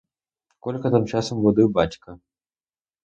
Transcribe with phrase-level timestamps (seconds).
[0.59, 2.19] Колька тим часом будив батька.